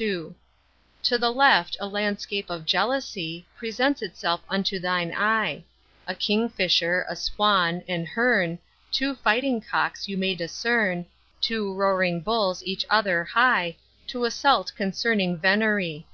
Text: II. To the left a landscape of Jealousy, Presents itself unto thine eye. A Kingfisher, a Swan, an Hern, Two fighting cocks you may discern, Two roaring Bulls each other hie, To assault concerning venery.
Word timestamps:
II. 0.00 0.34
To 1.04 1.16
the 1.16 1.30
left 1.32 1.76
a 1.78 1.86
landscape 1.86 2.50
of 2.50 2.66
Jealousy, 2.66 3.46
Presents 3.56 4.02
itself 4.02 4.40
unto 4.48 4.80
thine 4.80 5.14
eye. 5.16 5.62
A 6.08 6.14
Kingfisher, 6.16 7.06
a 7.08 7.14
Swan, 7.14 7.84
an 7.86 8.04
Hern, 8.04 8.58
Two 8.90 9.14
fighting 9.14 9.60
cocks 9.60 10.08
you 10.08 10.16
may 10.16 10.34
discern, 10.34 11.06
Two 11.40 11.72
roaring 11.72 12.20
Bulls 12.20 12.64
each 12.64 12.84
other 12.90 13.22
hie, 13.22 13.76
To 14.08 14.24
assault 14.24 14.72
concerning 14.74 15.38
venery. 15.38 16.04